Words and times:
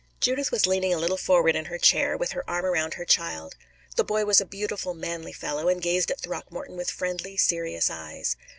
Judith 0.19 0.51
was 0.51 0.65
leaning 0.65 0.91
a 0.91 0.97
little 0.97 1.15
forward 1.15 1.55
in 1.55 1.65
her 1.65 1.77
chair, 1.77 2.17
with 2.17 2.31
her 2.31 2.43
arm 2.49 2.65
around 2.65 2.95
her 2.95 3.05
child. 3.05 3.53
The 3.97 4.03
boy 4.03 4.25
was 4.25 4.41
a 4.41 4.45
beautiful, 4.45 4.95
manly 4.95 5.31
fellow, 5.31 5.67
and 5.69 5.79
gazed 5.79 6.09
at 6.09 6.19
Throckmorton 6.19 6.75
with 6.75 6.89
friendly, 6.89 7.37
serious 7.37 7.87
eyes. 7.91 8.35